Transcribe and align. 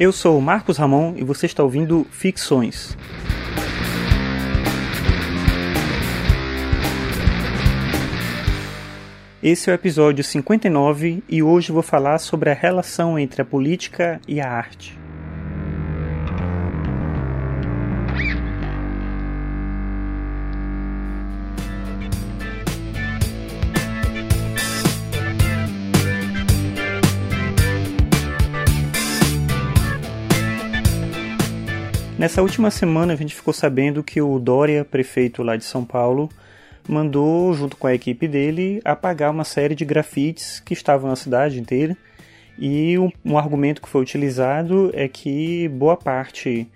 Eu 0.00 0.12
sou 0.12 0.38
o 0.38 0.40
Marcos 0.40 0.78
Ramon 0.78 1.12
e 1.14 1.22
você 1.22 1.44
está 1.44 1.62
ouvindo 1.62 2.06
Ficções. 2.10 2.96
Esse 9.42 9.68
é 9.68 9.74
o 9.74 9.76
episódio 9.76 10.24
59 10.24 11.22
e 11.28 11.42
hoje 11.42 11.70
vou 11.70 11.82
falar 11.82 12.16
sobre 12.18 12.48
a 12.48 12.54
relação 12.54 13.18
entre 13.18 13.42
a 13.42 13.44
política 13.44 14.18
e 14.26 14.40
a 14.40 14.50
arte. 14.50 14.99
Nessa 32.20 32.42
última 32.42 32.70
semana 32.70 33.14
a 33.14 33.16
gente 33.16 33.34
ficou 33.34 33.54
sabendo 33.54 34.04
que 34.04 34.20
o 34.20 34.38
Dória, 34.38 34.84
prefeito 34.84 35.42
lá 35.42 35.56
de 35.56 35.64
São 35.64 35.86
Paulo, 35.86 36.28
mandou, 36.86 37.54
junto 37.54 37.78
com 37.78 37.86
a 37.86 37.94
equipe 37.94 38.28
dele, 38.28 38.78
apagar 38.84 39.30
uma 39.30 39.42
série 39.42 39.74
de 39.74 39.86
grafites 39.86 40.60
que 40.60 40.74
estavam 40.74 41.08
na 41.08 41.16
cidade 41.16 41.58
inteira. 41.58 41.96
E 42.58 42.98
um, 42.98 43.10
um 43.24 43.38
argumento 43.38 43.80
que 43.80 43.88
foi 43.88 44.02
utilizado 44.02 44.90
é 44.92 45.08
que 45.08 45.66
boa 45.68 45.96
parte 45.96 46.68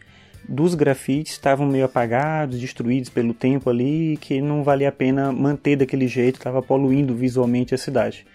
dos 0.48 0.74
grafites 0.74 1.34
estavam 1.34 1.66
meio 1.66 1.84
apagados, 1.84 2.58
destruídos 2.58 3.10
pelo 3.10 3.34
tempo 3.34 3.68
ali, 3.68 4.16
que 4.22 4.40
não 4.40 4.64
valia 4.64 4.88
a 4.88 4.92
pena 4.92 5.30
manter 5.30 5.76
daquele 5.76 6.08
jeito, 6.08 6.36
estava 6.36 6.62
poluindo 6.62 7.14
visualmente 7.14 7.74
a 7.74 7.78
cidade. 7.78 8.26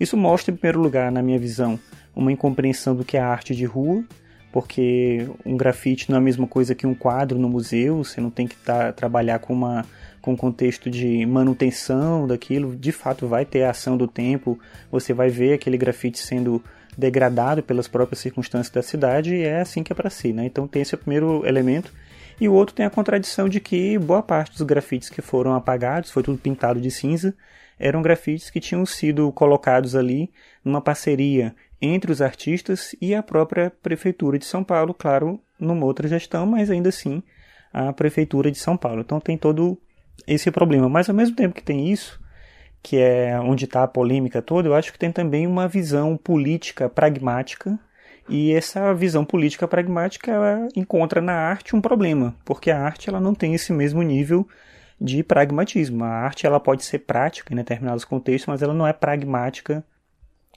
Isso 0.00 0.16
mostra, 0.16 0.52
em 0.52 0.56
primeiro 0.56 0.80
lugar, 0.80 1.12
na 1.12 1.22
minha 1.22 1.38
visão, 1.38 1.78
uma 2.12 2.32
incompreensão 2.32 2.96
do 2.96 3.04
que 3.04 3.16
é 3.16 3.20
a 3.20 3.28
arte 3.28 3.54
de 3.54 3.64
rua 3.64 4.02
porque 4.56 5.28
um 5.44 5.54
grafite 5.54 6.08
não 6.08 6.16
é 6.16 6.18
a 6.18 6.22
mesma 6.22 6.46
coisa 6.46 6.74
que 6.74 6.86
um 6.86 6.94
quadro 6.94 7.38
no 7.38 7.46
museu, 7.46 8.02
você 8.02 8.22
não 8.22 8.30
tem 8.30 8.46
que 8.46 8.56
tá, 8.56 8.90
trabalhar 8.90 9.38
com 9.38 9.52
uma 9.52 9.84
com 10.22 10.32
um 10.32 10.36
contexto 10.36 10.88
de 10.88 11.26
manutenção 11.26 12.26
daquilo, 12.26 12.74
de 12.74 12.90
fato 12.90 13.28
vai 13.28 13.44
ter 13.44 13.64
a 13.64 13.70
ação 13.70 13.98
do 13.98 14.08
tempo, 14.08 14.58
você 14.90 15.12
vai 15.12 15.28
ver 15.28 15.52
aquele 15.52 15.76
grafite 15.76 16.18
sendo 16.18 16.64
degradado 16.96 17.62
pelas 17.62 17.86
próprias 17.86 18.20
circunstâncias 18.20 18.70
da 18.70 18.82
cidade 18.82 19.34
e 19.34 19.42
é 19.42 19.60
assim 19.60 19.82
que 19.82 19.92
é 19.92 19.94
para 19.94 20.08
si, 20.08 20.32
né? 20.32 20.46
Então 20.46 20.66
tem 20.66 20.80
esse 20.80 20.96
primeiro 20.96 21.46
elemento 21.46 21.92
e 22.40 22.48
o 22.48 22.54
outro 22.54 22.74
tem 22.74 22.86
a 22.86 22.90
contradição 22.90 23.50
de 23.50 23.60
que 23.60 23.98
boa 23.98 24.22
parte 24.22 24.52
dos 24.52 24.62
grafites 24.62 25.10
que 25.10 25.20
foram 25.20 25.52
apagados, 25.52 26.10
foi 26.10 26.22
tudo 26.22 26.38
pintado 26.38 26.80
de 26.80 26.90
cinza, 26.90 27.36
eram 27.78 28.00
grafites 28.00 28.48
que 28.48 28.58
tinham 28.58 28.86
sido 28.86 29.30
colocados 29.32 29.94
ali 29.94 30.30
numa 30.64 30.80
parceria 30.80 31.54
entre 31.80 32.10
os 32.10 32.22
artistas 32.22 32.94
e 33.00 33.14
a 33.14 33.22
própria 33.22 33.70
Prefeitura 33.82 34.38
de 34.38 34.44
São 34.44 34.64
Paulo, 34.64 34.94
claro, 34.94 35.40
numa 35.58 35.84
outra 35.84 36.08
gestão, 36.08 36.46
mas 36.46 36.70
ainda 36.70 36.88
assim 36.88 37.22
a 37.72 37.92
Prefeitura 37.92 38.50
de 38.50 38.58
São 38.58 38.76
Paulo. 38.76 39.00
Então 39.00 39.20
tem 39.20 39.36
todo 39.36 39.78
esse 40.26 40.50
problema. 40.50 40.88
Mas 40.88 41.08
ao 41.08 41.14
mesmo 41.14 41.36
tempo 41.36 41.54
que 41.54 41.62
tem 41.62 41.90
isso, 41.90 42.20
que 42.82 42.96
é 42.96 43.38
onde 43.40 43.64
está 43.64 43.82
a 43.82 43.88
polêmica 43.88 44.40
toda, 44.40 44.68
eu 44.68 44.74
acho 44.74 44.92
que 44.92 44.98
tem 44.98 45.12
também 45.12 45.46
uma 45.46 45.68
visão 45.68 46.16
política 46.16 46.88
pragmática. 46.88 47.78
E 48.28 48.52
essa 48.52 48.92
visão 48.92 49.24
política 49.24 49.68
pragmática 49.68 50.68
encontra 50.74 51.20
na 51.20 51.34
arte 51.34 51.76
um 51.76 51.80
problema, 51.80 52.34
porque 52.44 52.70
a 52.70 52.80
arte 52.80 53.08
ela 53.08 53.20
não 53.20 53.34
tem 53.34 53.54
esse 53.54 53.72
mesmo 53.72 54.02
nível 54.02 54.48
de 55.00 55.22
pragmatismo. 55.22 56.02
A 56.02 56.08
arte 56.08 56.46
ela 56.46 56.58
pode 56.58 56.84
ser 56.84 57.00
prática 57.00 57.52
em 57.52 57.56
determinados 57.56 58.04
contextos, 58.04 58.48
mas 58.48 58.62
ela 58.62 58.74
não 58.74 58.86
é 58.86 58.92
pragmática 58.92 59.84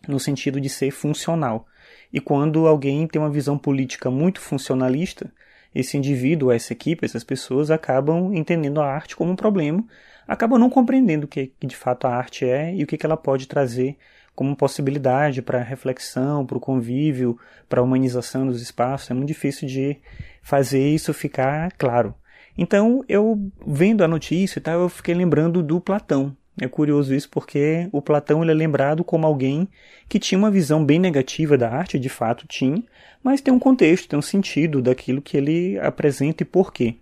no 0.08 0.20
sentido 0.20 0.60
de 0.60 0.70
ser 0.70 0.92
funcional. 0.92 1.66
E 2.12 2.20
quando 2.20 2.68
alguém 2.68 3.08
tem 3.08 3.22
uma 3.22 3.30
visão 3.30 3.58
política 3.58 4.10
muito 4.10 4.40
funcionalista, 4.40 5.32
esse 5.74 5.98
indivíduo, 5.98 6.52
essa 6.52 6.74
equipe, 6.74 7.06
essas 7.06 7.24
pessoas 7.24 7.70
acabam 7.70 8.34
entendendo 8.34 8.82
a 8.82 8.88
arte 8.88 9.16
como 9.16 9.32
um 9.32 9.36
problema, 9.36 9.84
acabam 10.28 10.60
não 10.60 10.70
compreendendo 10.70 11.26
o 11.26 11.28
que, 11.28 11.52
de 11.62 11.76
fato 11.76 12.08
a 12.08 12.16
arte 12.16 12.46
é 12.46 12.74
e 12.74 12.84
o 12.84 12.88
que 12.88 13.06
ela 13.06 13.18
pode 13.18 13.48
trazer 13.48 13.98
como 14.36 14.56
possibilidade 14.56 15.42
para 15.42 15.60
a 15.60 15.64
reflexão, 15.64 16.46
para 16.46 16.58
o 16.58 16.62
convívio, 16.62 17.38
para 17.68 17.82
a 17.82 17.84
humanização 17.84 18.48
dos 18.48 18.62
espaços. 18.62 19.12
É 19.12 19.14
muito 19.14 19.28
difícil 19.28 19.68
de 19.68 19.98
fazer 20.42 20.88
isso 20.88 21.14
ficar 21.14 21.72
claro. 21.74 22.16
Então, 22.58 23.04
eu 23.08 23.52
vendo 23.66 24.04
a 24.04 24.08
notícia 24.08 24.60
e 24.60 24.62
tal, 24.62 24.82
eu 24.82 24.90
fiquei 24.90 25.14
lembrando 25.14 25.62
do 25.62 25.80
Platão, 25.80 26.36
é 26.62 26.68
curioso 26.68 27.14
isso 27.14 27.30
porque 27.30 27.88
o 27.92 28.02
Platão 28.02 28.42
ele 28.42 28.52
é 28.52 28.54
lembrado 28.54 29.04
como 29.04 29.26
alguém 29.26 29.68
que 30.08 30.20
tinha 30.20 30.38
uma 30.38 30.52
visão 30.52 30.84
bem 30.84 31.00
negativa 31.00 31.58
da 31.58 31.70
arte, 31.70 32.00
de 32.00 32.10
fato 32.10 32.48
tinha, 32.48 32.84
mas 33.24 33.42
tem 33.42 33.54
um 33.54 33.60
contexto, 33.60 34.10
tem 34.10 34.20
um 34.20 34.22
sentido 34.22 34.82
daquilo 34.82 35.22
que 35.22 35.38
ele 35.38 35.80
apresenta 35.80 36.44
e 36.44 36.46
por 36.46 36.74
quê. 36.74 36.96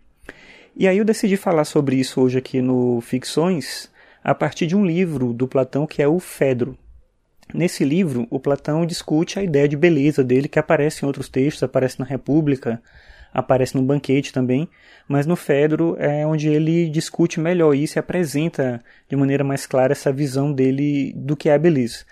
E 0.76 0.88
aí 0.88 0.98
eu 0.98 1.06
decidi 1.06 1.38
falar 1.38 1.66
sobre 1.66 1.96
isso 1.96 2.22
hoje 2.22 2.38
aqui 2.38 2.62
no 2.62 3.02
Ficções, 3.02 3.90
a 4.24 4.36
partir 4.36 4.68
de 4.68 4.76
um 4.76 4.86
livro 4.86 5.34
do 5.34 5.48
Platão 5.48 5.88
que 5.88 6.02
é 6.02 6.08
o 6.08 6.20
Fedro. 6.20 6.78
Nesse 7.54 7.86
livro, 7.86 8.28
o 8.30 8.40
Platão 8.40 8.86
discute 8.86 9.40
a 9.40 9.44
ideia 9.44 9.68
de 9.68 9.78
beleza 9.78 10.24
dele, 10.24 10.50
que 10.50 10.60
aparece 10.60 11.04
em 11.04 11.08
outros 11.08 11.30
textos, 11.30 11.64
aparece 11.64 11.98
na 12.00 12.06
República, 12.06 12.82
aparece 13.38 13.76
no 13.76 13.84
banquete 13.84 14.34
também, 14.34 14.68
mas 15.08 15.28
no 15.28 15.36
Fedro 15.36 15.96
é 16.00 16.26
onde 16.26 16.50
ele 16.50 16.90
discute 16.90 17.40
melhor 17.40 17.76
isso 17.76 17.98
e 17.98 18.00
apresenta 18.00 18.84
de 19.08 19.16
maneira 19.16 19.44
mais 19.44 19.68
clara 19.68 19.92
essa 19.92 20.12
visão 20.12 20.52
dele 20.52 21.14
do 21.16 21.38
que 21.38 21.48
é 21.48 21.54
a 21.54 21.60
beleza. 21.60 22.04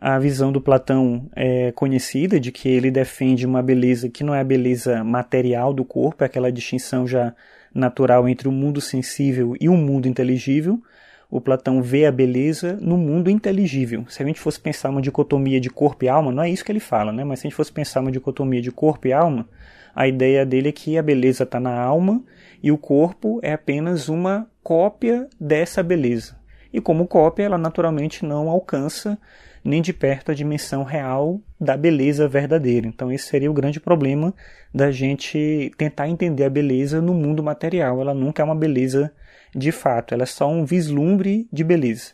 A 0.00 0.18
visão 0.18 0.50
do 0.50 0.60
Platão 0.60 1.30
é 1.36 1.70
conhecida 1.70 2.40
de 2.40 2.50
que 2.50 2.68
ele 2.68 2.90
defende 2.90 3.46
uma 3.46 3.62
beleza 3.62 4.10
que 4.10 4.24
não 4.24 4.34
é 4.34 4.40
a 4.40 4.44
beleza 4.44 5.04
material 5.04 5.72
do 5.72 5.84
corpo, 5.84 6.24
é 6.24 6.26
aquela 6.26 6.50
distinção 6.50 7.06
já 7.06 7.32
natural 7.72 8.28
entre 8.28 8.48
o 8.48 8.52
mundo 8.52 8.80
sensível 8.80 9.56
e 9.60 9.68
o 9.68 9.76
mundo 9.76 10.08
inteligível. 10.08 10.82
O 11.30 11.40
Platão 11.40 11.80
vê 11.80 12.04
a 12.04 12.12
beleza 12.12 12.76
no 12.80 12.96
mundo 12.96 13.30
inteligível. 13.30 14.04
Se 14.08 14.24
a 14.24 14.26
gente 14.26 14.40
fosse 14.40 14.58
pensar 14.58 14.90
uma 14.90 15.00
dicotomia 15.00 15.60
de 15.60 15.70
corpo 15.70 16.04
e 16.04 16.08
alma, 16.08 16.32
não 16.32 16.42
é 16.42 16.50
isso 16.50 16.64
que 16.64 16.72
ele 16.72 16.80
fala, 16.80 17.12
né? 17.12 17.22
Mas 17.22 17.38
se 17.38 17.46
a 17.46 17.48
gente 17.48 17.56
fosse 17.56 17.72
pensar 17.72 18.00
uma 18.00 18.10
dicotomia 18.10 18.60
de 18.60 18.72
corpo 18.72 19.06
e 19.06 19.12
alma, 19.12 19.48
a 19.94 20.08
ideia 20.08 20.44
dele 20.44 20.68
é 20.68 20.72
que 20.72 20.98
a 20.98 21.02
beleza 21.02 21.44
está 21.44 21.60
na 21.60 21.78
alma 21.78 22.22
e 22.62 22.72
o 22.72 22.78
corpo 22.78 23.38
é 23.42 23.52
apenas 23.52 24.08
uma 24.08 24.48
cópia 24.62 25.28
dessa 25.40 25.82
beleza. 25.82 26.36
E 26.72 26.80
como 26.80 27.06
cópia, 27.06 27.44
ela 27.44 27.58
naturalmente 27.58 28.24
não 28.24 28.48
alcança 28.48 29.18
nem 29.64 29.80
de 29.80 29.92
perto 29.92 30.30
a 30.30 30.34
dimensão 30.34 30.82
real 30.82 31.40
da 31.58 31.76
beleza 31.76 32.28
verdadeira. 32.28 32.86
Então, 32.86 33.10
esse 33.12 33.28
seria 33.28 33.50
o 33.50 33.54
grande 33.54 33.80
problema 33.80 34.34
da 34.74 34.90
gente 34.90 35.70
tentar 35.78 36.08
entender 36.08 36.44
a 36.44 36.50
beleza 36.50 37.00
no 37.00 37.14
mundo 37.14 37.42
material. 37.42 38.00
Ela 38.00 38.12
nunca 38.12 38.42
é 38.42 38.44
uma 38.44 38.56
beleza 38.56 39.12
de 39.54 39.70
fato, 39.70 40.12
ela 40.12 40.24
é 40.24 40.26
só 40.26 40.50
um 40.50 40.64
vislumbre 40.64 41.48
de 41.52 41.62
beleza. 41.62 42.12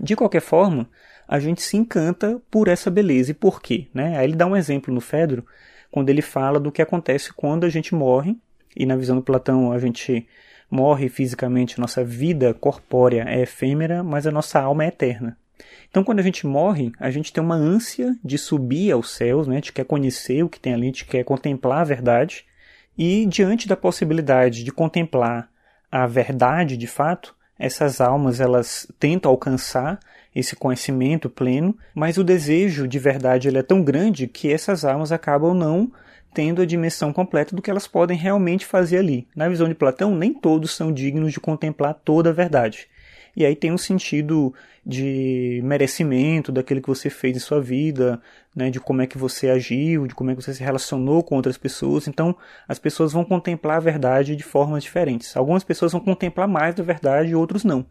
De 0.00 0.16
qualquer 0.16 0.40
forma, 0.40 0.88
a 1.28 1.38
gente 1.38 1.62
se 1.62 1.76
encanta 1.76 2.40
por 2.50 2.68
essa 2.68 2.90
beleza. 2.90 3.30
E 3.30 3.34
por 3.34 3.60
quê? 3.60 3.88
Né? 3.92 4.16
Aí 4.16 4.24
ele 4.24 4.36
dá 4.36 4.46
um 4.46 4.56
exemplo 4.56 4.92
no 4.92 5.00
Fedro 5.00 5.44
quando 5.94 6.10
ele 6.10 6.22
fala 6.22 6.58
do 6.58 6.72
que 6.72 6.82
acontece 6.82 7.32
quando 7.32 7.62
a 7.62 7.68
gente 7.68 7.94
morre, 7.94 8.36
e 8.76 8.84
na 8.84 8.96
visão 8.96 9.14
do 9.14 9.22
Platão 9.22 9.70
a 9.70 9.78
gente 9.78 10.26
morre 10.68 11.08
fisicamente, 11.08 11.78
nossa 11.78 12.02
vida 12.02 12.52
corpórea 12.52 13.24
é 13.28 13.42
efêmera, 13.42 14.02
mas 14.02 14.26
a 14.26 14.32
nossa 14.32 14.60
alma 14.60 14.82
é 14.82 14.88
eterna. 14.88 15.38
Então, 15.88 16.02
quando 16.02 16.18
a 16.18 16.22
gente 16.24 16.48
morre, 16.48 16.90
a 16.98 17.12
gente 17.12 17.32
tem 17.32 17.40
uma 17.40 17.54
ânsia 17.54 18.18
de 18.24 18.36
subir 18.36 18.90
aos 18.90 19.10
céus, 19.10 19.46
né? 19.46 19.54
a 19.54 19.58
gente 19.58 19.72
quer 19.72 19.84
conhecer 19.84 20.42
o 20.42 20.48
que 20.48 20.58
tem 20.58 20.74
ali, 20.74 20.82
a 20.82 20.86
gente 20.86 21.04
quer 21.04 21.22
contemplar 21.22 21.82
a 21.82 21.84
verdade, 21.84 22.44
e 22.98 23.24
diante 23.26 23.68
da 23.68 23.76
possibilidade 23.76 24.64
de 24.64 24.72
contemplar 24.72 25.48
a 25.92 26.08
verdade 26.08 26.76
de 26.76 26.88
fato, 26.88 27.36
essas 27.58 28.00
almas 28.00 28.40
elas 28.40 28.86
tentam 28.98 29.30
alcançar 29.30 29.98
esse 30.34 30.56
conhecimento 30.56 31.30
pleno, 31.30 31.76
mas 31.94 32.18
o 32.18 32.24
desejo 32.24 32.88
de 32.88 32.98
verdade 32.98 33.48
ele 33.48 33.58
é 33.58 33.62
tão 33.62 33.82
grande 33.82 34.26
que 34.26 34.52
essas 34.52 34.84
almas 34.84 35.12
acabam 35.12 35.54
não 35.54 35.92
tendo 36.34 36.60
a 36.60 36.66
dimensão 36.66 37.12
completa 37.12 37.54
do 37.54 37.62
que 37.62 37.70
elas 37.70 37.86
podem 37.86 38.18
realmente 38.18 38.66
fazer 38.66 38.98
ali. 38.98 39.28
Na 39.36 39.48
visão 39.48 39.68
de 39.68 39.74
Platão, 39.74 40.16
nem 40.16 40.34
todos 40.34 40.74
são 40.74 40.92
dignos 40.92 41.32
de 41.32 41.38
contemplar 41.38 41.94
toda 42.04 42.30
a 42.30 42.32
verdade. 42.32 42.88
E 43.36 43.44
aí 43.44 43.56
tem 43.56 43.72
um 43.72 43.78
sentido 43.78 44.54
de 44.84 45.60
merecimento 45.64 46.52
daquilo 46.52 46.80
que 46.80 46.88
você 46.88 47.08
fez 47.08 47.36
em 47.36 47.40
sua 47.40 47.60
vida, 47.60 48.20
né, 48.54 48.70
de 48.70 48.78
como 48.78 49.02
é 49.02 49.06
que 49.06 49.18
você 49.18 49.48
agiu, 49.48 50.06
de 50.06 50.14
como 50.14 50.30
é 50.30 50.34
que 50.34 50.42
você 50.42 50.52
se 50.54 50.62
relacionou 50.62 51.22
com 51.22 51.36
outras 51.36 51.56
pessoas. 51.56 52.06
Então, 52.06 52.36
as 52.68 52.78
pessoas 52.78 53.12
vão 53.12 53.24
contemplar 53.24 53.78
a 53.78 53.80
verdade 53.80 54.36
de 54.36 54.42
formas 54.42 54.84
diferentes. 54.84 55.36
Algumas 55.36 55.64
pessoas 55.64 55.92
vão 55.92 56.00
contemplar 56.00 56.46
mais 56.46 56.74
da 56.74 56.82
verdade 56.82 57.34
outros 57.34 57.64
não. 57.64 57.86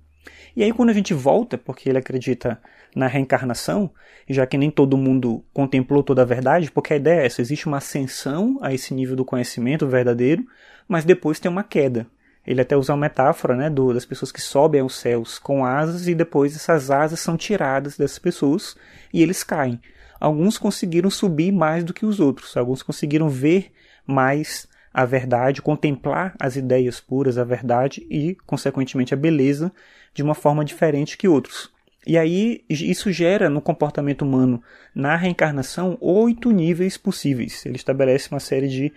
E 0.56 0.64
aí, 0.64 0.72
quando 0.72 0.90
a 0.90 0.94
gente 0.94 1.14
volta, 1.14 1.58
porque 1.58 1.90
ele 1.90 1.98
acredita 1.98 2.62
na 2.96 3.08
reencarnação, 3.08 3.92
já 4.30 4.46
que 4.46 4.58
nem 4.58 4.70
todo 4.70 4.98
mundo 4.98 5.44
contemplou 5.52 6.04
toda 6.04 6.22
a 6.22 6.26
verdade, 6.26 6.72
porque 6.72 6.94
a 6.94 6.98
ideia 6.98 7.22
é 7.22 7.26
essa: 7.26 7.42
existe 7.42 7.68
uma 7.68 7.78
ascensão 7.78 8.60
a 8.62 8.74
esse 8.74 8.94
nível 8.94 9.16
do 9.16 9.26
conhecimento 9.26 9.88
verdadeiro, 9.88 10.46
mas 10.88 11.04
depois 11.04 11.40
tem 11.40 11.52
uma 11.52 11.64
queda. 11.64 12.08
Ele 12.46 12.62
até 12.62 12.76
usa 12.76 12.94
uma 12.94 13.00
metáfora 13.00 13.56
né, 13.56 13.70
do, 13.70 13.94
das 13.94 14.06
pessoas 14.06 14.32
que 14.32 14.42
sobem 14.42 14.82
aos 14.82 14.96
céus 14.96 15.40
com 15.40 15.66
asas 15.66 16.08
e 16.08 16.14
depois 16.16 16.56
essas 16.56 16.92
asas 16.92 17.20
são 17.20 17.38
tiradas 17.38 17.98
dessas 17.98 18.20
pessoas 18.20 18.76
e 19.14 19.22
eles 19.22 19.44
caem. 19.44 19.80
alguns 20.20 20.58
conseguiram 20.58 21.10
subir 21.10 21.52
mais 21.52 21.84
do 21.84 21.94
que 21.94 22.06
os 22.06 22.20
outros, 22.20 22.56
alguns 22.56 22.84
conseguiram 22.84 23.30
ver 23.30 23.72
mais 24.06 24.68
a 24.94 25.06
verdade, 25.06 25.62
contemplar 25.62 26.36
as 26.40 26.56
ideias 26.56 27.00
puras, 27.00 27.38
a 27.38 27.44
verdade 27.44 28.06
e, 28.10 28.36
consequentemente, 28.46 29.14
a 29.14 29.18
beleza 29.18 29.72
de 30.14 30.22
uma 30.22 30.36
forma 30.36 30.64
diferente 30.64 31.18
que 31.18 31.28
outros. 31.28 31.72
E 32.06 32.18
aí 32.18 32.64
isso 32.70 33.12
gera 33.12 33.50
no 33.50 33.62
comportamento 33.62 34.24
humano, 34.24 34.62
na 34.94 35.16
reencarnação, 35.16 35.98
oito 36.02 36.52
níveis 36.52 36.98
possíveis. 36.98 37.66
Ele 37.66 37.78
estabelece 37.78 38.30
uma 38.30 38.42
série 38.42 38.68
de 38.68 38.94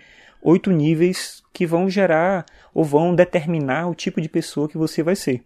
oito 0.47 0.71
níveis 0.71 1.43
que 1.53 1.67
vão 1.67 1.91
gerar 1.91 2.47
ou 2.73 2.85
vão 2.85 3.15
determinar 3.15 3.89
o 3.89 3.95
tipo 3.95 4.21
de 4.21 4.29
pessoa 4.29 4.69
que 4.69 4.79
você 4.79 5.03
vai 5.03 5.17
ser. 5.17 5.43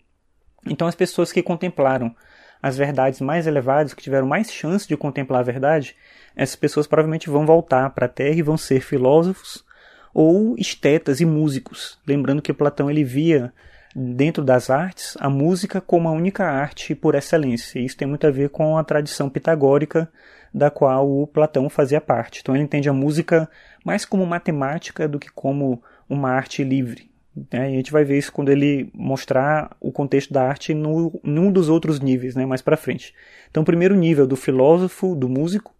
Então, 0.67 0.87
as 0.87 0.94
pessoas 0.94 1.32
que 1.32 1.43
contemplaram 1.43 2.14
as 2.62 2.76
verdades 2.76 3.23
mais 3.23 3.47
elevadas, 3.47 3.94
que 3.94 4.02
tiveram 4.02 4.26
mais 4.26 4.52
chance 4.52 4.87
de 4.87 4.94
contemplar 4.99 5.41
a 5.41 5.44
verdade, 5.44 5.97
essas 6.37 6.55
pessoas 6.55 6.87
provavelmente 6.87 7.31
vão 7.31 7.47
voltar 7.47 7.88
para 7.91 8.05
a 8.05 8.08
Terra 8.08 8.37
e 8.37 8.43
vão 8.43 8.58
ser 8.58 8.82
filósofos 8.82 9.64
ou 10.12 10.55
estetas 10.58 11.19
e 11.20 11.25
músicos. 11.25 11.99
Lembrando 12.06 12.43
que 12.43 12.52
Platão 12.52 12.91
ele 12.91 13.02
via 13.02 13.55
dentro 13.97 14.44
das 14.44 14.69
artes 14.69 15.17
a 15.19 15.31
música 15.31 15.81
como 15.81 16.08
a 16.08 16.12
única 16.12 16.44
arte 16.44 16.94
por 16.94 17.14
excelência. 17.14 17.79
E 17.79 17.87
isso 17.87 17.97
tem 17.97 18.06
muito 18.06 18.26
a 18.26 18.31
ver 18.31 18.50
com 18.50 18.76
a 18.76 18.85
tradição 18.85 19.31
pitagórica 19.31 20.11
da 20.52 20.70
qual 20.70 21.08
o 21.08 21.26
Platão 21.26 21.69
fazia 21.69 22.00
parte. 22.00 22.41
Então 22.41 22.55
ele 22.55 22.64
entende 22.64 22.88
a 22.88 22.93
música 22.93 23.49
mais 23.85 24.05
como 24.05 24.26
matemática 24.26 25.08
do 25.08 25.19
que 25.19 25.31
como 25.31 25.82
uma 26.08 26.31
arte 26.31 26.64
livre. 26.64 27.11
Né? 27.52 27.70
E 27.70 27.75
a 27.75 27.76
gente 27.76 27.93
vai 27.93 28.05
ver 28.05 28.19
isso 28.19 28.32
quando 28.32 28.50
ele 28.50 28.91
mostrar 28.93 29.76
o 29.81 29.93
contexto 29.93 30.32
da 30.32 30.43
arte 30.43 30.75
no, 30.75 31.19
num 31.23 31.52
dos 31.52 31.69
outros 31.69 32.00
níveis, 32.00 32.35
né, 32.35 32.44
mais 32.44 32.61
para 32.61 32.76
frente. 32.76 33.14
Então, 33.50 33.64
primeiro 33.64 33.94
nível 33.94 34.26
do 34.26 34.37
filósofo, 34.37 35.14
do 35.14 35.29
músico. 35.29 35.75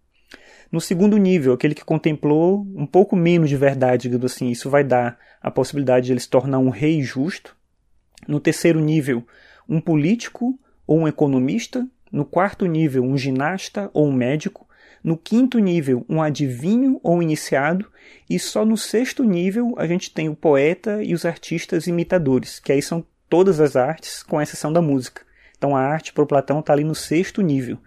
No 0.71 0.79
segundo 0.79 1.17
nível, 1.17 1.51
aquele 1.51 1.75
que 1.75 1.83
contemplou 1.83 2.65
um 2.75 2.85
pouco 2.85 3.15
menos 3.15 3.49
de 3.49 3.57
verdade, 3.57 4.03
digamos 4.03 4.31
assim, 4.31 4.49
isso 4.49 4.69
vai 4.69 4.85
dar 4.85 5.19
a 5.41 5.51
possibilidade 5.51 6.05
de 6.05 6.13
ele 6.13 6.19
se 6.19 6.29
tornar 6.29 6.59
um 6.59 6.69
rei 6.69 7.01
justo. 7.03 7.57
No 8.25 8.39
terceiro 8.39 8.79
nível, 8.79 9.25
um 9.67 9.81
político 9.81 10.57
ou 10.87 10.99
um 10.99 11.07
economista. 11.07 11.85
No 12.11 12.25
quarto 12.25 12.65
nível, 12.65 13.03
um 13.03 13.17
ginasta 13.17 13.89
ou 13.93 14.07
um 14.07 14.13
médico. 14.13 14.67
No 15.03 15.17
quinto 15.17 15.57
nível, 15.59 16.05
um 16.09 16.21
adivinho 16.21 16.99
ou 17.01 17.23
iniciado, 17.23 17.87
e 18.29 18.37
só 18.37 18.65
no 18.65 18.77
sexto 18.77 19.23
nível 19.23 19.73
a 19.77 19.87
gente 19.87 20.11
tem 20.11 20.29
o 20.29 20.35
poeta 20.35 21.01
e 21.03 21.13
os 21.13 21.25
artistas 21.25 21.87
imitadores, 21.87 22.59
que 22.59 22.71
aí 22.71 22.81
são 22.81 23.03
todas 23.29 23.59
as 23.59 23.75
artes, 23.75 24.21
com 24.21 24.41
exceção 24.41 24.71
da 24.71 24.81
música. 24.81 25.23
Então 25.57 25.75
a 25.75 25.79
arte 25.79 26.11
para 26.11 26.23
o 26.23 26.27
Platão 26.27 26.59
está 26.59 26.73
ali 26.73 26.83
no 26.83 26.93
sexto 26.93 27.41
nível. 27.41 27.77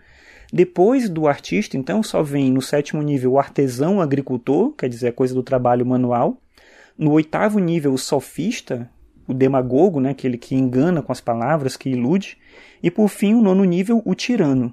Depois 0.53 1.09
do 1.09 1.27
artista, 1.27 1.77
então, 1.77 2.01
só 2.01 2.23
vem 2.23 2.53
no 2.53 2.63
sétimo 2.63 3.03
nível 3.03 3.33
o 3.33 3.39
artesão 3.41 4.01
agricultor, 4.01 4.73
quer 4.73 4.89
dizer, 4.89 5.09
a 5.09 5.13
coisa 5.13 5.35
do 5.35 5.43
trabalho 5.43 5.85
manual. 5.85 6.41
No 6.97 7.11
oitavo 7.11 7.59
nível, 7.59 7.93
o 7.93 7.99
sofista, 7.99 8.89
o 9.27 9.35
demagogo, 9.35 10.01
né, 10.01 10.11
aquele 10.11 10.39
que 10.39 10.55
engana 10.55 11.03
com 11.03 11.13
as 11.13 11.21
palavras, 11.21 11.77
que 11.77 11.91
ilude. 11.91 12.39
E 12.83 12.91
por 12.91 13.09
fim, 13.09 13.35
o 13.35 13.43
nono 13.43 13.65
nível, 13.65 14.03
o 14.05 14.15
tirano, 14.15 14.73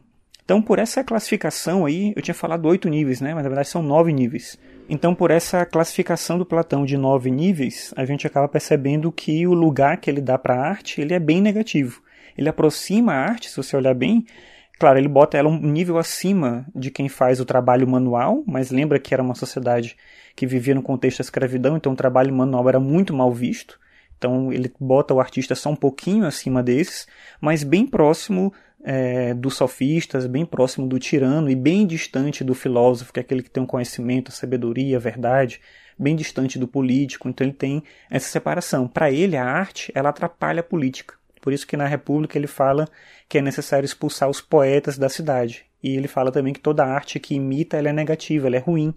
então, 0.51 0.61
por 0.61 0.79
essa 0.79 1.01
classificação 1.01 1.85
aí, 1.85 2.11
eu 2.13 2.21
tinha 2.21 2.35
falado 2.35 2.65
oito 2.67 2.89
níveis, 2.89 3.21
né? 3.21 3.33
Mas 3.33 3.43
na 3.43 3.49
verdade 3.49 3.69
são 3.69 3.81
nove 3.81 4.11
níveis. 4.11 4.59
Então, 4.89 5.15
por 5.15 5.31
essa 5.31 5.65
classificação 5.65 6.37
do 6.37 6.45
Platão 6.45 6.83
de 6.83 6.97
nove 6.97 7.31
níveis, 7.31 7.93
a 7.95 8.03
gente 8.03 8.27
acaba 8.27 8.49
percebendo 8.49 9.09
que 9.13 9.47
o 9.47 9.53
lugar 9.53 9.95
que 9.95 10.09
ele 10.09 10.19
dá 10.19 10.37
para 10.37 10.55
a 10.55 10.67
arte, 10.67 10.99
ele 10.99 11.13
é 11.13 11.19
bem 11.19 11.41
negativo. 11.41 12.01
Ele 12.37 12.49
aproxima 12.49 13.13
a 13.13 13.19
arte, 13.19 13.49
se 13.49 13.55
você 13.55 13.77
olhar 13.77 13.93
bem, 13.93 14.25
claro, 14.77 14.99
ele 14.99 15.07
bota 15.07 15.37
ela 15.37 15.47
um 15.47 15.57
nível 15.57 15.97
acima 15.97 16.65
de 16.75 16.91
quem 16.91 17.07
faz 17.07 17.39
o 17.39 17.45
trabalho 17.45 17.87
manual, 17.87 18.43
mas 18.45 18.71
lembra 18.71 18.99
que 18.99 19.13
era 19.13 19.23
uma 19.23 19.35
sociedade 19.35 19.95
que 20.35 20.45
vivia 20.45 20.75
no 20.75 20.81
contexto 20.81 21.19
da 21.19 21.23
escravidão, 21.23 21.77
então 21.77 21.93
o 21.93 21.95
trabalho 21.95 22.33
manual 22.33 22.67
era 22.67 22.79
muito 22.79 23.13
mal 23.13 23.31
visto. 23.31 23.79
Então 24.21 24.53
ele 24.53 24.71
bota 24.79 25.15
o 25.15 25.19
artista 25.19 25.55
só 25.55 25.71
um 25.71 25.75
pouquinho 25.75 26.27
acima 26.27 26.61
desses, 26.61 27.07
mas 27.41 27.63
bem 27.63 27.87
próximo 27.87 28.53
é, 28.83 29.33
dos 29.33 29.55
sofistas, 29.55 30.27
bem 30.27 30.45
próximo 30.45 30.87
do 30.87 30.99
tirano 30.99 31.49
e 31.49 31.55
bem 31.55 31.87
distante 31.87 32.43
do 32.43 32.53
filósofo, 32.53 33.11
que 33.11 33.19
é 33.19 33.23
aquele 33.23 33.41
que 33.41 33.49
tem 33.49 33.63
um 33.63 33.65
conhecimento, 33.65 34.29
a 34.29 34.31
sabedoria, 34.31 34.97
a 34.97 34.99
verdade, 34.99 35.59
bem 35.97 36.15
distante 36.15 36.59
do 36.59 36.67
político. 36.67 37.27
Então 37.27 37.47
ele 37.47 37.55
tem 37.55 37.83
essa 38.11 38.29
separação. 38.29 38.87
Para 38.87 39.09
ele, 39.09 39.35
a 39.35 39.43
arte 39.43 39.91
ela 39.95 40.09
atrapalha 40.09 40.59
a 40.59 40.63
política. 40.63 41.15
Por 41.41 41.51
isso 41.51 41.65
que 41.65 41.75
na 41.75 41.87
República 41.87 42.37
ele 42.37 42.45
fala 42.45 42.87
que 43.27 43.39
é 43.39 43.41
necessário 43.41 43.85
expulsar 43.85 44.29
os 44.29 44.39
poetas 44.39 44.99
da 44.99 45.09
cidade. 45.09 45.65
E 45.81 45.97
ele 45.97 46.07
fala 46.07 46.31
também 46.31 46.53
que 46.53 46.59
toda 46.59 46.85
arte 46.85 47.19
que 47.19 47.33
imita 47.33 47.75
ela 47.75 47.89
é 47.89 47.93
negativa, 47.93 48.45
ela 48.45 48.57
é 48.57 48.59
ruim. 48.59 48.93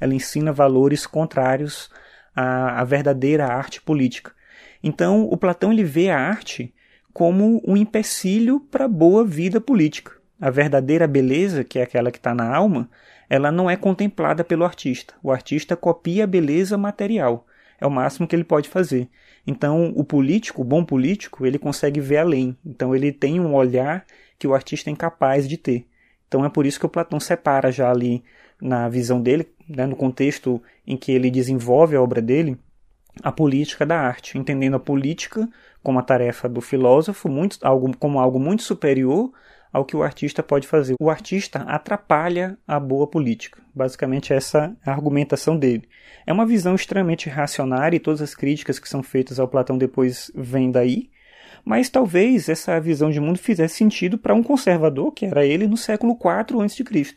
Ela 0.00 0.14
ensina 0.14 0.52
valores 0.52 1.04
contrários 1.04 1.90
à, 2.36 2.80
à 2.80 2.84
verdadeira 2.84 3.44
arte 3.44 3.82
política. 3.82 4.37
Então, 4.82 5.24
o 5.24 5.36
Platão 5.36 5.72
ele 5.72 5.84
vê 5.84 6.10
a 6.10 6.18
arte 6.18 6.72
como 7.12 7.60
um 7.66 7.76
empecilho 7.76 8.60
para 8.60 8.84
a 8.84 8.88
boa 8.88 9.24
vida 9.24 9.60
política. 9.60 10.12
A 10.40 10.50
verdadeira 10.50 11.06
beleza, 11.06 11.64
que 11.64 11.78
é 11.78 11.82
aquela 11.82 12.12
que 12.12 12.18
está 12.18 12.34
na 12.34 12.54
alma, 12.54 12.88
ela 13.28 13.50
não 13.50 13.68
é 13.68 13.76
contemplada 13.76 14.44
pelo 14.44 14.64
artista. 14.64 15.14
O 15.22 15.32
artista 15.32 15.76
copia 15.76 16.24
a 16.24 16.26
beleza 16.26 16.78
material. 16.78 17.46
É 17.80 17.86
o 17.86 17.90
máximo 17.90 18.26
que 18.26 18.34
ele 18.34 18.44
pode 18.44 18.68
fazer. 18.68 19.08
Então, 19.46 19.92
o 19.96 20.04
político, 20.04 20.62
o 20.62 20.64
bom 20.64 20.84
político, 20.84 21.44
ele 21.46 21.58
consegue 21.58 22.00
ver 22.00 22.18
além. 22.18 22.56
Então, 22.64 22.94
ele 22.94 23.12
tem 23.12 23.40
um 23.40 23.54
olhar 23.54 24.04
que 24.38 24.46
o 24.46 24.54
artista 24.54 24.90
é 24.90 24.92
incapaz 24.92 25.48
de 25.48 25.56
ter. 25.56 25.86
Então, 26.26 26.44
é 26.44 26.48
por 26.48 26.66
isso 26.66 26.78
que 26.78 26.86
o 26.86 26.90
Platão 26.90 27.18
separa 27.18 27.72
já 27.72 27.90
ali 27.90 28.22
na 28.60 28.88
visão 28.88 29.20
dele, 29.20 29.48
né, 29.68 29.86
no 29.86 29.96
contexto 29.96 30.62
em 30.86 30.96
que 30.96 31.12
ele 31.12 31.30
desenvolve 31.30 31.96
a 31.96 32.02
obra 32.02 32.20
dele, 32.20 32.58
a 33.22 33.32
política 33.32 33.84
da 33.84 33.98
arte, 33.98 34.38
entendendo 34.38 34.76
a 34.76 34.80
política 34.80 35.48
como 35.82 35.98
a 35.98 36.02
tarefa 36.02 36.48
do 36.48 36.60
filósofo, 36.60 37.28
muito, 37.28 37.58
algo, 37.62 37.96
como 37.96 38.18
algo 38.18 38.38
muito 38.38 38.62
superior 38.62 39.32
ao 39.72 39.84
que 39.84 39.96
o 39.96 40.02
artista 40.02 40.42
pode 40.42 40.66
fazer. 40.66 40.94
O 41.00 41.10
artista 41.10 41.60
atrapalha 41.62 42.58
a 42.66 42.80
boa 42.80 43.06
política. 43.06 43.60
Basicamente, 43.74 44.32
essa 44.32 44.76
é 44.84 44.90
a 44.90 44.92
argumentação 44.92 45.56
dele. 45.56 45.88
É 46.26 46.32
uma 46.32 46.46
visão 46.46 46.74
extremamente 46.74 47.28
reacionária 47.28 47.96
e 47.96 48.00
todas 48.00 48.20
as 48.20 48.34
críticas 48.34 48.78
que 48.78 48.88
são 48.88 49.02
feitas 49.02 49.38
ao 49.38 49.48
Platão 49.48 49.78
depois 49.78 50.30
vêm 50.34 50.70
daí. 50.70 51.10
Mas 51.64 51.88
talvez 51.88 52.48
essa 52.48 52.80
visão 52.80 53.10
de 53.10 53.20
mundo 53.20 53.38
fizesse 53.38 53.76
sentido 53.76 54.16
para 54.16 54.34
um 54.34 54.42
conservador, 54.42 55.12
que 55.12 55.26
era 55.26 55.44
ele, 55.44 55.66
no 55.66 55.76
século 55.76 56.12
IV 56.12 56.62
a.C. 56.62 57.14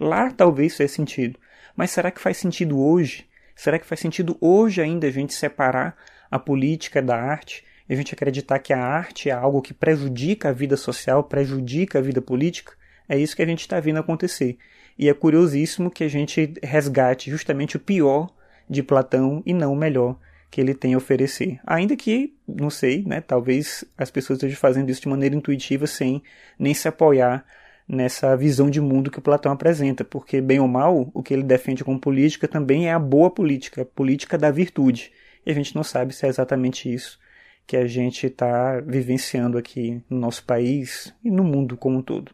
Lá 0.00 0.30
talvez 0.30 0.72
fizesse 0.72 0.94
sentido. 0.94 1.38
Mas 1.76 1.90
será 1.90 2.10
que 2.10 2.20
faz 2.20 2.36
sentido 2.36 2.78
hoje? 2.78 3.26
Será 3.54 3.78
que 3.78 3.86
faz 3.86 4.00
sentido 4.00 4.36
hoje 4.40 4.80
ainda 4.82 5.06
a 5.06 5.10
gente 5.10 5.34
separar 5.34 5.96
a 6.30 6.38
política 6.38 7.00
da 7.00 7.16
arte 7.16 7.64
e 7.88 7.92
a 7.92 7.96
gente 7.96 8.14
acreditar 8.14 8.58
que 8.58 8.72
a 8.72 8.78
arte 8.78 9.30
é 9.30 9.32
algo 9.32 9.62
que 9.62 9.74
prejudica 9.74 10.48
a 10.48 10.52
vida 10.52 10.76
social, 10.76 11.22
prejudica 11.22 11.98
a 11.98 12.02
vida 12.02 12.20
política? 12.20 12.72
É 13.08 13.18
isso 13.18 13.36
que 13.36 13.42
a 13.42 13.46
gente 13.46 13.60
está 13.60 13.78
vendo 13.78 13.98
acontecer. 13.98 14.58
E 14.98 15.08
é 15.08 15.14
curiosíssimo 15.14 15.90
que 15.90 16.04
a 16.04 16.08
gente 16.08 16.54
resgate 16.62 17.30
justamente 17.30 17.76
o 17.76 17.80
pior 17.80 18.30
de 18.68 18.82
Platão 18.82 19.42
e 19.44 19.52
não 19.52 19.72
o 19.72 19.76
melhor 19.76 20.18
que 20.50 20.60
ele 20.60 20.72
tem 20.72 20.94
a 20.94 20.96
oferecer. 20.96 21.58
Ainda 21.66 21.96
que, 21.96 22.34
não 22.46 22.70
sei, 22.70 23.02
né, 23.04 23.20
talvez 23.20 23.84
as 23.98 24.10
pessoas 24.10 24.38
estejam 24.38 24.56
fazendo 24.56 24.88
isso 24.88 25.02
de 25.02 25.08
maneira 25.08 25.34
intuitiva 25.34 25.86
sem 25.86 26.22
nem 26.58 26.72
se 26.72 26.86
apoiar 26.86 27.44
nessa 27.86 28.36
visão 28.36 28.70
de 28.70 28.80
mundo 28.80 29.10
que 29.10 29.20
Platão 29.20 29.52
apresenta, 29.52 30.04
porque, 30.04 30.40
bem 30.40 30.58
ou 30.58 30.68
mal, 30.68 31.10
o 31.12 31.22
que 31.22 31.34
ele 31.34 31.42
defende 31.42 31.84
como 31.84 32.00
política 32.00 32.48
também 32.48 32.88
é 32.88 32.92
a 32.92 32.98
boa 32.98 33.30
política, 33.30 33.82
a 33.82 33.84
política 33.84 34.38
da 34.38 34.50
virtude. 34.50 35.12
E 35.44 35.50
a 35.50 35.54
gente 35.54 35.74
não 35.74 35.84
sabe 35.84 36.14
se 36.14 36.24
é 36.24 36.28
exatamente 36.28 36.92
isso 36.92 37.18
que 37.66 37.76
a 37.76 37.86
gente 37.86 38.26
está 38.26 38.80
vivenciando 38.80 39.56
aqui 39.56 40.02
no 40.08 40.18
nosso 40.18 40.44
país 40.44 41.14
e 41.24 41.30
no 41.30 41.42
mundo 41.42 41.76
como 41.76 41.98
um 41.98 42.02
todo. 42.02 42.32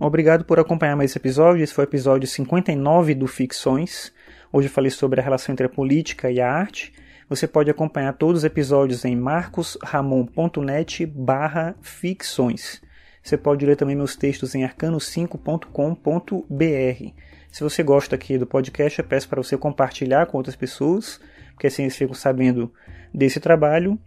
Obrigado 0.00 0.44
por 0.44 0.60
acompanhar 0.60 0.96
mais 0.96 1.10
esse 1.10 1.18
episódio. 1.18 1.62
Esse 1.62 1.74
foi 1.74 1.84
o 1.84 1.88
episódio 1.88 2.28
59 2.28 3.14
do 3.14 3.26
Ficções. 3.26 4.12
Hoje 4.52 4.68
eu 4.68 4.72
falei 4.72 4.90
sobre 4.90 5.20
a 5.20 5.24
relação 5.24 5.52
entre 5.52 5.66
a 5.66 5.68
política 5.68 6.30
e 6.30 6.40
a 6.40 6.50
arte. 6.50 6.92
Você 7.28 7.46
pode 7.46 7.70
acompanhar 7.70 8.14
todos 8.14 8.40
os 8.40 8.44
episódios 8.44 9.04
em 9.04 9.14
marcosramon.net 9.14 11.04
barra 11.04 11.76
ficções. 11.82 12.80
Você 13.22 13.36
pode 13.36 13.66
ler 13.66 13.76
também 13.76 13.94
meus 13.94 14.16
textos 14.16 14.54
em 14.54 14.66
arcano5.com.br. 14.66 17.12
Se 17.50 17.62
você 17.62 17.82
gosta 17.82 18.14
aqui 18.14 18.38
do 18.38 18.46
podcast, 18.46 18.98
eu 18.98 19.04
peço 19.04 19.28
para 19.28 19.42
você 19.42 19.58
compartilhar 19.58 20.24
com 20.26 20.38
outras 20.38 20.56
pessoas, 20.56 21.20
porque 21.52 21.66
assim 21.66 21.82
eles 21.82 21.96
ficam 21.96 22.14
sabendo 22.14 22.72
desse 23.12 23.40
trabalho. 23.40 23.98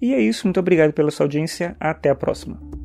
E 0.00 0.14
é 0.14 0.20
isso, 0.20 0.46
muito 0.46 0.60
obrigado 0.60 0.92
pela 0.92 1.10
sua 1.10 1.24
audiência, 1.24 1.76
até 1.80 2.10
a 2.10 2.14
próxima. 2.14 2.77